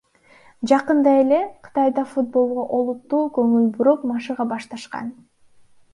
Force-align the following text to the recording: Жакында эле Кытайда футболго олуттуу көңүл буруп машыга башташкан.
Жакында 0.71 1.11
эле 1.17 1.37
Кытайда 1.67 2.05
футболго 2.15 2.65
олуттуу 2.79 3.21
көңүл 3.39 3.71
буруп 3.77 4.11
машыга 4.15 4.51
башташкан. 4.55 5.17